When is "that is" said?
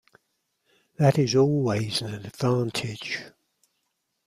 0.95-1.35